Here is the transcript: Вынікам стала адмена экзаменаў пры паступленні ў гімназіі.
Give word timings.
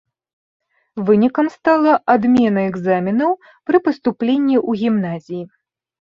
Вынікам 1.09 1.47
стала 1.55 1.93
адмена 2.13 2.61
экзаменаў 2.71 3.31
пры 3.69 3.77
паступленні 3.91 4.57
ў 4.69 4.83
гімназіі. 4.83 5.43